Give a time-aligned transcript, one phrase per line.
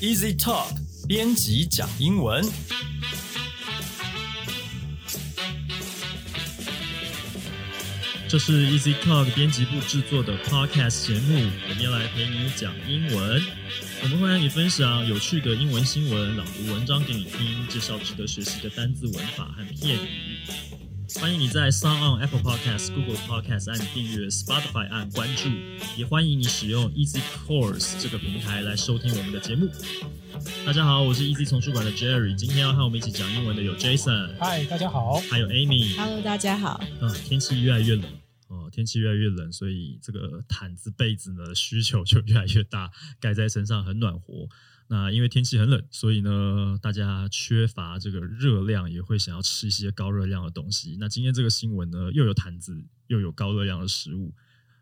[0.00, 0.72] Easy Talk
[1.06, 2.42] 编辑讲英文。
[8.26, 11.34] 这是 Easy Talk 编辑部制作的 Podcast 节目，
[11.68, 13.42] 我们要来陪你讲英文。
[14.02, 20.08] 我们会让你分享有趣的英文新闻，朗读文章给你听，介绍值得学习的单字、文法和片语。
[21.18, 25.48] 欢迎你在 s o n on Apple Podcast、Google Podcast 按订阅，Spotify 按关注，
[25.96, 29.68] 也欢迎你使用 Easy Course 这个平台来收听我们的节目。
[30.64, 35.14] 大家好，我是 Easy 丛书馆的 Jerry，今天要和我们一起讲英文的有 Jason，嗨，大家好。
[35.30, 35.96] 还有 Amy。
[35.96, 36.82] Hello，大家好。
[37.00, 38.04] 啊，天气越来越冷
[38.48, 44.48] 哦，天气越来越冷，所以这个毯子、被子呢需求就越来越大，盖在身上很暖和。
[44.92, 50.96] 那因为天气很冷，所以呢，大家缺乏这个热量，也会想要吃一些高热量的东西。
[50.98, 54.34] 那今天这个新闻呢，又有毯子，又有高热量的食物，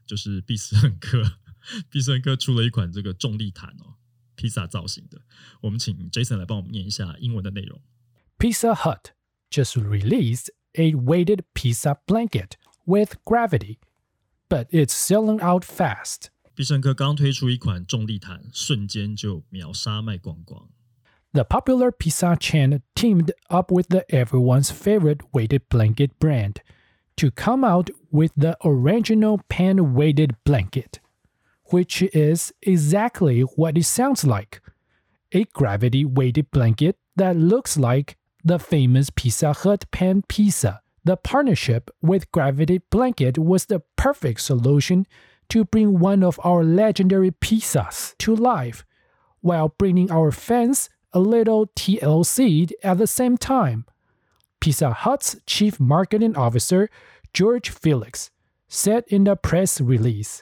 [0.06, 1.22] 就是必胜客，
[1.92, 3.96] 必胜客出了一款这个重力毯哦，
[4.34, 5.20] 披萨造型的。
[5.60, 7.78] 我们请 Jason 来帮我们念一下英文的内容。
[8.38, 9.10] Pizza Hut
[9.50, 12.52] just released a weighted pizza blanket
[12.86, 13.76] with gravity,
[14.48, 16.30] but it's selling out fast.
[16.57, 20.69] 必胜客刚推出一款重力毯，瞬间就秒杀卖光光。
[21.33, 26.57] The popular pizza chain teamed up with the everyone's favorite weighted blanket brand
[27.15, 30.99] to come out with the original pan weighted blanket,
[31.71, 34.61] which is exactly what it sounds like
[35.31, 40.81] a gravity weighted blanket that looks like the famous Pizza Hut pan pizza.
[41.05, 45.05] The partnership with Gravity Blanket was the perfect solution
[45.49, 48.83] to bring one of our legendary pizzas to life
[49.41, 53.85] while bringing our fans a little TLC at the same time.
[54.59, 56.89] Pizza Hut's chief marketing officer,
[57.33, 58.31] George Felix,
[58.67, 60.41] said in the press release.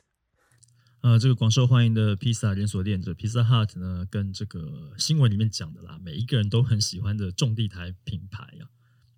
[1.02, 8.70] 呃，这个广受欢迎的披萨连锁店这 Pizza Hut 呢，跟这个新闻里面讲的啦，每一个人都很喜欢的重地台品牌啊，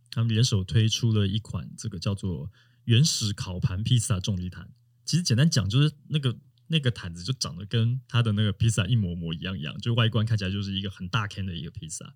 [0.10, 2.50] 他们联手推出了一款这个叫做
[2.86, 4.70] 原始烤盘披萨重力毯。
[5.09, 6.37] 其实简单讲，就是那个
[6.67, 12.15] 那个毯子就长得跟它的那个披萨一模模一样一样，就外观看起来就是一个很大坑的一个披萨。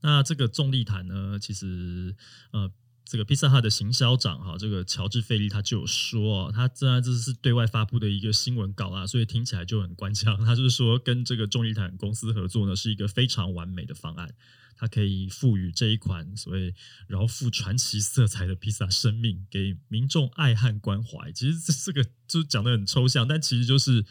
[0.00, 2.16] 那这个重力毯呢，其实
[2.50, 2.68] 呃，
[3.04, 10.36] 这个披萨哈的行销长哈，这个乔治费利他就有说，他这然这是对外发布的一个新闻稿啊，所以听起来就很官腔。
[10.44, 14.34] 他就是说，跟这个重力毯公司合作呢，是一个非常完美的方案，
[14.76, 16.74] 它可以赋予这一款所谓
[17.06, 21.30] 饶富传奇色彩的披萨生命，给民众爱和关怀。
[21.32, 24.04] 其实这这个就讲的很抽象，但其实就是。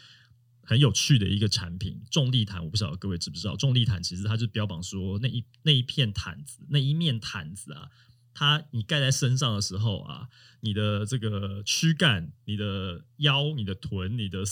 [0.66, 7.90] 很有趣的一个产品，重力毯，我不晓得各位知不知道，重力毯其实它就标榜说那一那一片毯子，那一面毯子啊，
[8.32, 10.26] 它你盖在身上的时候啊，
[10.60, 14.42] 你的这个躯干、你的腰、你的臀、你的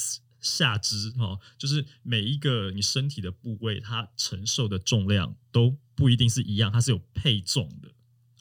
[0.43, 7.89] 下肢哦，就是每一个你身体的部位，它承受的重量都不一定是一样，它是有配重的。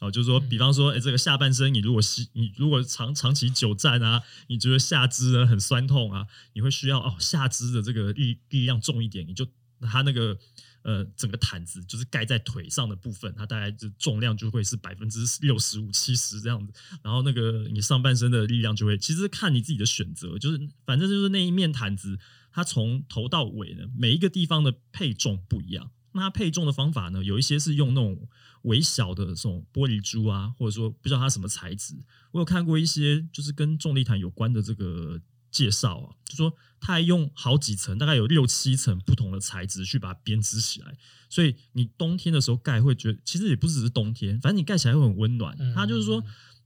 [0.00, 9.46] 哦，就是说，比方说，哎，这个下半身，你如果是，你如果长长期久站啊，你觉得下肢呢很酸痛啊，你会需要哦下肢的这个力力量重一点，你就
[9.80, 10.36] 它那个
[10.82, 16.72] 呃整个毯子就是盖在腿上的部分，它大概就重量就会是百分之六十五、七十这样子，
[17.02, 22.18] 然后那个你上半身的力量就会，其实看你自己的选择，就是反正就是那一面毯子，
[22.50, 25.90] 它从头到尾呢，每一个地方的配重不一样。
[26.14, 27.24] 那它配重的方法呢？
[27.24, 28.28] 有一些是用那种
[28.64, 31.94] 微小的这种玻璃珠啊，或者说不知道它什么材质。
[32.32, 35.18] 我有看过一些就是跟重力毯有关的这个
[35.52, 40.96] 介绍啊，就说它还用好几层，大概有六七层不同的材质去把它编织起来。
[41.28, 45.56] 所以你冬天的时候盖会觉得，其实也不只是冬天，反正你盖起来会很温暖。
[45.74, 46.24] 它就是说，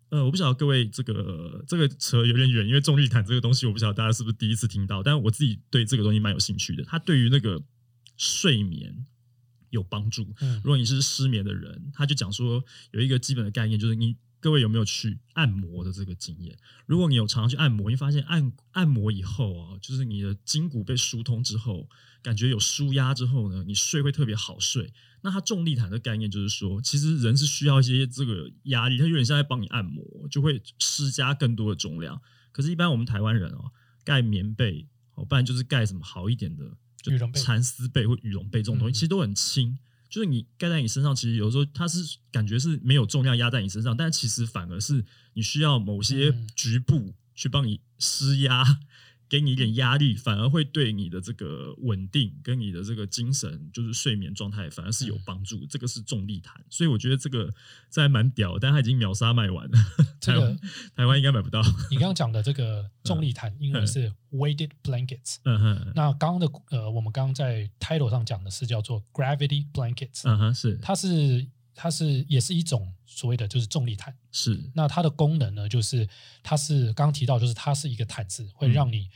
[0.09, 6.83] 呃，我不晓得各位这个这个扯有点远，因为重力毯这个东西，我不晓得大家是不是第一次听到，但是我自己对这个东西蛮有兴趣的。
[6.85, 7.63] 它对于那个
[8.17, 9.07] 睡眠。
[9.71, 10.23] 有帮助。
[10.63, 16.57] 如果你是失眠的人，他就讲说有一个基本的概念，就是你各位有没有去按摩的这个经验？
[16.87, 21.89] 如果你有常常去按摩，你发现按按摩以后啊，就是你的筋骨被疏通之后，
[22.23, 24.93] 感觉有舒压之后呢，你睡会特别好睡。
[25.23, 32.23] 那它重力毯的概念就是说，其实人是需要一些这个压力，它有点像在帮你按摩，就会施加更多的重量。
[32.53, 33.73] 可是，一般我们台湾人哦，
[34.05, 34.87] 盖棉被
[35.17, 36.63] 哦，不然就是盖什么好一点的。
[37.03, 39.77] 就、蚕丝被或羽绒被这种东西，其实都很轻。
[40.17, 45.05] 就是你盖在你身上，其实有时候它是感觉是没有重量压在你身上，但其实反而是
[45.35, 48.65] 你需要某些局部去帮你施压，
[49.29, 55.67] 给你一点压力，反而会对你的这个稳定跟你的这个精神，就是睡眠状态，反而是有帮助。
[55.67, 57.53] 这个是重力毯，所以我觉得这个
[57.91, 59.79] 这还蛮屌，但它已经秒杀卖完了。
[60.21, 60.59] 这个台 湾
[60.97, 61.61] 台湾应该买不到。
[61.91, 65.37] 你刚刚讲的这个重力毯，英文是 weighted blankets。
[65.45, 71.47] 嗯哼，那刚刚的呃，我们刚刚在 title 上讲的是叫做 gravity blankets，、嗯哼，是它是
[71.77, 74.13] 它是也是一种所谓的就是重力毯。
[74.33, 76.09] 是，那它的功能呢，就是
[76.43, 79.09] 它是刚刚提到，就是它是一个毯子，会让你、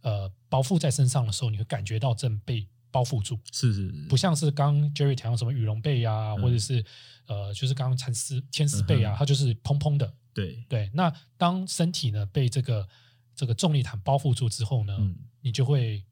[0.00, 6.84] 呃包覆在身上的时候，你会感觉到正被包覆住，是是是，不像是刚刚 Jerry 提到什么羽绒被呀、嗯或者是
[7.26, 10.14] 呃就是刚刚蚕丝牵丝被啊，它就是蓬蓬的。
[10.32, 12.88] 对，对，那当身体呢被这个
[13.34, 15.16] 这个重力毯包覆住之后呢，嗯。
[15.44, 16.02] 你就会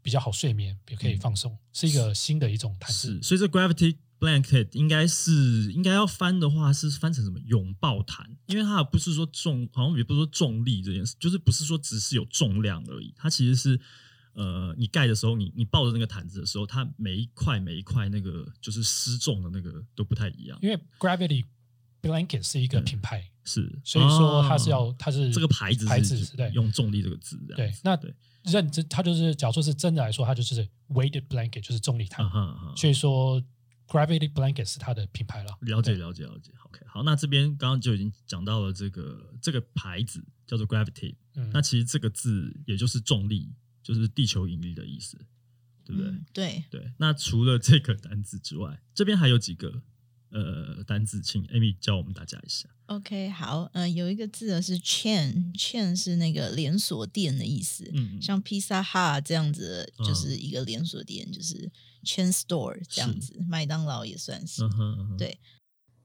[0.00, 3.20] 比较好睡眠，也可以放松，是一个新的一种毯子。
[3.20, 13.80] 是，所以这 gravity blanket 应该是应该要翻的话是翻成什么拥抱毯，因为它不是说重，好像也不是说重力这件事，就是不是说只是有重量而已，它其实是
[14.34, 21.44] 呃，你盖的时候，你你抱着那个毯子的时候，它每一块每一块那个就是失重的那个都不太一样，因为 Gravity
[22.00, 26.48] Blanket 是一个品牌，是，所以说它是要、哦它是这个牌子牌子是对。
[26.52, 32.24] 用重力这个字这样，，对那对，认真，它就是假如说是真的来说，它就是 weighted blanket，就是重力毯。
[32.76, 33.42] 所以说
[33.88, 35.56] Gravity Blanket 是它的品牌了。
[35.62, 43.52] 了解了解了解，OK，好，那这边刚刚就已经讲到了这个这个牌子叫做 Gravity，、嗯那其实这个字也就是重力，
[43.82, 45.16] 就是地球引力的意思，
[45.84, 46.10] 对不对？
[46.10, 46.92] 嗯对，对。
[46.98, 49.82] 那除了这个单字之外，这边还有几个
[50.30, 52.68] 呃单字，请 Amy 教我们大家一下。
[52.86, 61.70] OK，好，嗯、有一个字呢是 chain，chain 是那个连锁店的意思，嗯，像 Pizza Hut 这样子嗯就是一个连锁店，就是
[62.02, 64.64] chain store 这样子，麦当劳也算是。
[64.64, 65.38] 嗯哼嗯哼，对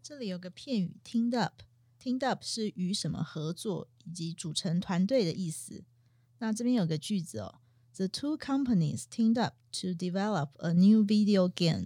[0.01, 5.85] 这里有个片语 teamed up，teamed up 是与什么合作以及组成团队的意思。
[6.39, 7.61] 那这边有个句子哦
[7.95, 11.85] ，The two companies teamed up to develop a new video game，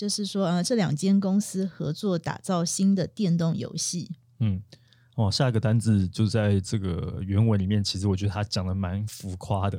[0.00, 4.10] 就是说呃这两间公司合作打造新的电动游戏。
[4.38, 4.62] 嗯，
[5.14, 9.78] 哦，下一个单字就在这个原文里面，其实我觉得他讲的蛮浮夸的。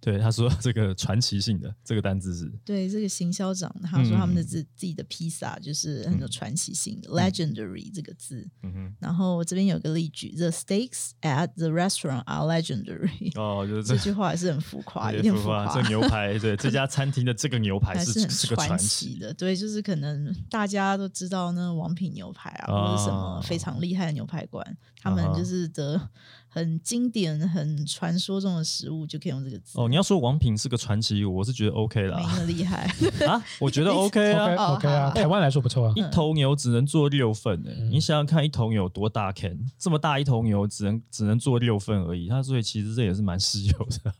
[0.00, 8.48] 对，他说 这个传奇性的这个单字是，对这个行销长，他说他们的嗯自、自己的披萨就是很有传奇性的、legendary 这个字。
[8.62, 13.32] 嗯哼，然后这边有个例句：The steaks at the restaurant are legendary。
[13.38, 15.66] 哦，就是这句话也是很浮夸，有点浮夸。
[15.74, 24.64] 这牛排， 对这家餐厅的这个牛排还是很是个传奇奇的，对，就是可能大家都知道那王品牛排啊，或者什么啊非常厉害的牛排馆，
[25.02, 26.00] 他们就是得
[26.48, 29.78] 很经典、很传说中的食物，就可以用这个字。
[29.80, 32.90] 哦，你要说王品是个传奇，我是觉得 OK 没啦那么厉害，
[33.26, 34.56] 啊，我觉得 OK 啊 OK。
[34.56, 35.92] 哦 OK 啊，台湾来说不错啊。
[35.94, 39.58] 一头牛只能做六份诶、嗯你想想看，一头牛有多大 can？
[39.78, 44.12] 这么大一头牛只能只能做六份而已，它所以其实这也是蛮稀有的、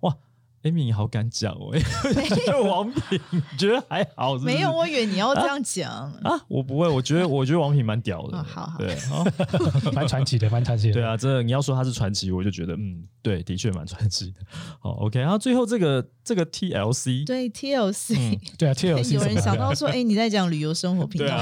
[0.00, 0.16] 哇
[0.62, 4.46] ，Amy 你好敢讲哦、 欸，王品你觉得还好是是？
[4.46, 5.90] 没有，我以为你要这样讲。
[6.22, 8.78] 啊，我不会，我觉得我觉得王品蛮屌的，哦好好。
[8.78, 9.26] 对，哦。
[9.92, 10.94] 蛮传奇的，蛮传奇的。
[10.94, 14.40] 对啊，真的你要说他是传奇，我就觉得嗯，对，的确蛮传奇的。
[14.80, 21.36] 好，OK，然后最后这个这个 TLC，对 TLC，、对啊，TLC 有人想到说，哎，你在讲旅游生活频道，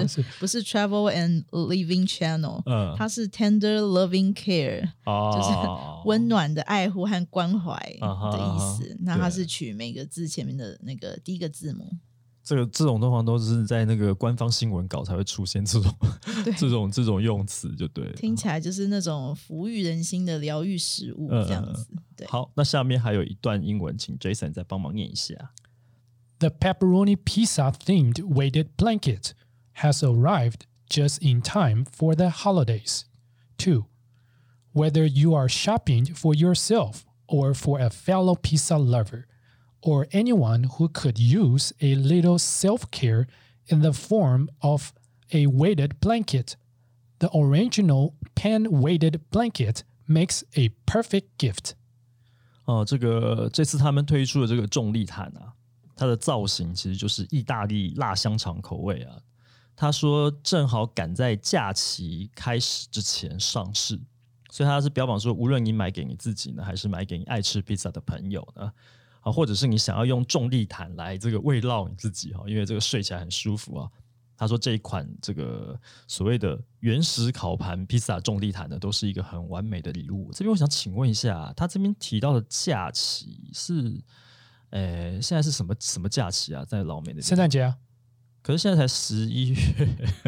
[0.00, 8.97] 不是不是 Travel and Living Channel，、嗯，它是 Tender Loving Care，就是哦，温暖的爱护和关怀啊哈的意啊哈思。
[9.01, 11.95] 那它对是取每个字前面的那个第一个字母。
[12.43, 15.93] 这个这种通常都是在那个官方新闻稿才会出现这种
[16.45, 18.13] 对这种这种用词，就对了。
[18.13, 21.85] 听起来就是那种抚育人心的疗愈食物嗯这样子。
[22.15, 25.51] 对，好，那下面还有一段英文，请 Jason 再帮忙念一下。
[26.39, 29.31] The pepperoni pizza themed weighted blanket
[29.81, 33.01] has arrived just in time for the holidays.
[33.57, 33.83] 2.
[34.71, 39.25] Whether you are shopping for yourself or for a fellow pizza lover,
[39.81, 43.27] or anyone who could use a little self care
[43.67, 44.93] in the form of
[45.33, 46.55] a weighted blanket,
[47.19, 51.75] the original pan weighted blanket makes a perfect gift.
[52.65, 55.53] 哦，这个这次他们推出的这个重力毯啊，
[55.95, 59.17] 它的造型其实就是意大利辣香肠口味啊。
[59.75, 63.99] 他说正好赶在假期开始之前上市，
[64.52, 68.70] 所以他是标榜说，无论你买给你自己呢，还是买给你爱吃披萨的朋友呢，
[69.22, 73.88] 啊，或者是你想要用重力毯来这个慰劳你自己哈，因为这个睡起来很舒服啊。
[74.36, 80.30] 他说这一款这个所谓的原始烤盘披萨重力毯呢，都是一个很完美的礼物。
[80.32, 84.02] 这边我想请问一下，他这边提到的假期是，
[84.68, 86.62] 呃，现在是什么什么假期啊？
[86.64, 87.76] 在老美的圣诞节啊，
[88.42, 89.56] 可是现在才十一月，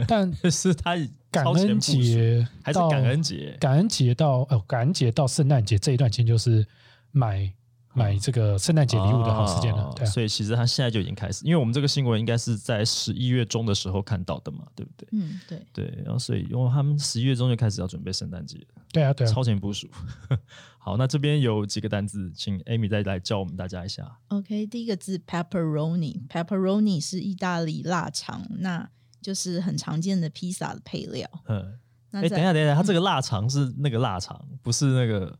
[0.07, 0.97] 但 是他
[1.31, 3.57] 感恩节还是感恩节？
[3.61, 6.65] 感恩节到哦感恩节到圣诞节这一段期间就是
[7.11, 7.53] 买
[7.95, 9.93] 买这个圣诞节礼物的好时间了。
[9.97, 15.09] 对啊，所以其实他现在就已经开始，因为我们这个新闻应该是在十一月中的时候看到的嘛，对不对？
[15.13, 19.31] 嗯，对，对，然后所以因为他们十一月中就开始要准备圣诞节了，对啊，对啊。
[19.33, 19.89] 超前部署。
[20.79, 24.19] 好，那这边有几个单字，请 Amy 再来教我们大家一下。
[24.29, 28.91] OK，第一个字 pepperoni，pepperoni 是意大利腊肠，那
[29.23, 31.27] 就是很常见的披萨的配料。
[31.47, 31.79] 嗯，
[32.11, 35.39] 那哎，等一下，等一下，它这个腊肠是那个腊肠，不是那个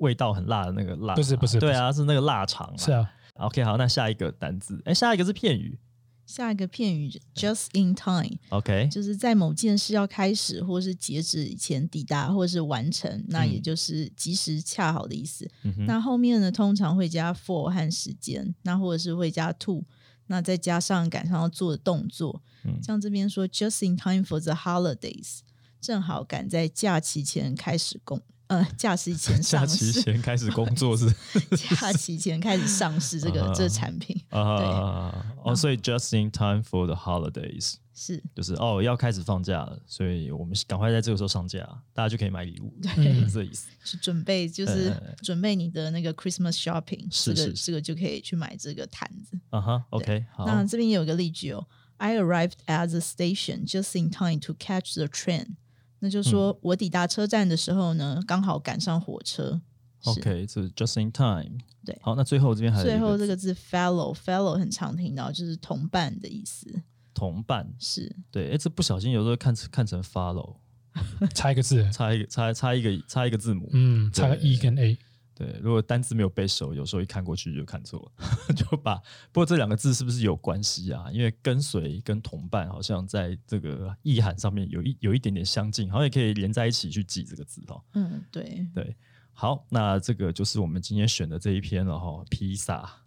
[0.00, 2.76] 味道很辣的那个辣肠，不是不是对啊，是那个腊肠。
[2.76, 2.92] 是。
[2.92, 5.78] 啊，OK，好，那下一个单字，哎，下一个是片语。
[6.26, 15.50] 下一个片语 just in time，OK，就是在某件事要开始或是截止以前抵达或是完成，那也就是及时恰好的意思。
[15.64, 19.84] 嗯，那后面呢，通常会加 for 和时间，那或者是会加 to，
[20.28, 22.40] 那再加上赶上要做的动作。
[22.64, 25.40] 嗯像这边说 just in time for the holidays，
[25.80, 31.06] 正好赶在假期前开始工，呃，假期前 假上市，期前开始工作是
[31.56, 41.58] 假期前开始上市这个啊这产品啊，哦，所以 just in time for the holidays 是就是哦要开始放假了，所以我们赶快在这个时候上架，
[41.94, 43.68] 大家就可以买礼物，对 是这意思。
[43.84, 49.38] 是准备就是呃准备你的那个 Christmas shopping，是这个是这个就可以去买这个毯子。
[49.50, 51.64] 啊哈，OK，好，那这边也有个例句哦
[51.98, 55.54] ，I arrived at the station just in time to catch the train。
[56.00, 56.58] 那就说嗯。
[56.62, 59.60] 我抵达车站的时候呢，刚好赶上火车。
[60.04, 61.58] OK，这是 just in time。
[61.84, 61.96] 对。
[62.02, 66.82] 好，那最后这边还有最后这个字 fellow，fellow 很常听到，就是同伴的意思。
[67.12, 68.16] 同伴，是。
[68.30, 70.56] 对，哎，这不小心有时候看成看成 follow，
[71.34, 74.98] 差一个字，差一个差差一个差一个字母，嗯，差个 e 跟 a，
[75.40, 78.96] 对，如果单字没有背熟，有时候一看过去就看错了， 就把。
[79.32, 81.06] 不过这两个字是不是有关系啊？
[81.10, 87.82] 因为跟随跟同伴好像在这个意涵上面有一有一点点相近，好像也可以连在一起去记这个字哦。
[87.94, 88.94] 嗯，对，对，
[89.32, 93.00] 好，那这个就是我们今天选的这一篇了哈，披萨。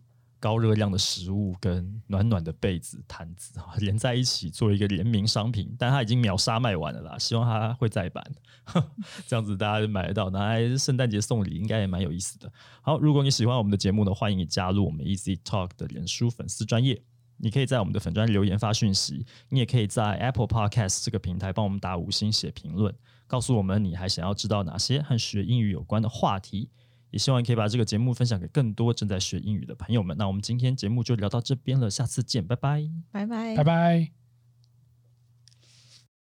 [0.43, 8.21] 高热量的食物跟暖暖的被子、毯子 连在一起做一个联名商品，但它已经秒杀卖完了啦，希望它会再版，
[9.25, 12.51] 这样子大家就买得到，拿来圣诞节送礼应该也蛮有意思的。
[12.81, 17.01] 好，如果你喜欢我们的节目呢，欢迎你加入我们 Easy Talk 的脸书粉丝专业。
[17.37, 22.93] 你可以在我们的粉专留言发讯息，你也可以在 Apple Podcast 这个平台帮我们打五星写评论，
[23.27, 26.69] 告诉我们你还想要知道哪些和学英语有关的话题。
[27.13, 30.17] 也希望你可以把这个节目分享给更多正在学英语的朋友们。
[30.17, 32.89] 那我们今天节目就聊到这边了，下次见，拜拜。
[33.11, 34.22] 拜拜，拜拜。